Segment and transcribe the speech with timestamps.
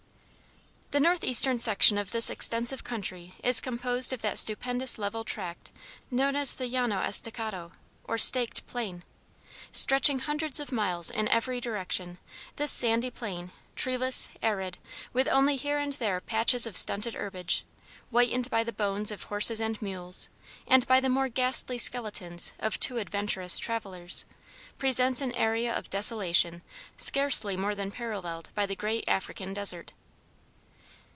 [0.91, 5.71] The northeastern section of this extensive country is composed of that stupendous level tract
[6.11, 7.71] known as the "Llano Estacado,"
[8.03, 9.05] or "Staked Plain."
[9.71, 12.17] Stretching hundreds of miles in every direction,
[12.57, 14.79] this sandy plain, treeless, arid,
[15.13, 17.63] with only here and there patches of stunted herbage,
[18.09, 20.27] whitened by the bones of horses and mules,
[20.67, 24.25] and by the more ghastly skeletons of too adventurous travelers,
[24.77, 26.61] presents an area of desolation
[26.97, 29.93] scarcely more than paralleled by the great African Desert.